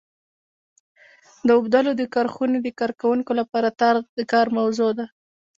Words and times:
د 1.47 1.49
اوبدلو 1.57 1.91
د 1.99 2.03
کارخونې 2.13 2.57
د 2.61 2.69
کارکوونکو 2.79 3.31
لپاره 3.39 3.69
تار 3.81 3.95
د 4.17 4.19
کار 4.33 4.47
موضوع 4.57 4.91
ده. 4.99 5.05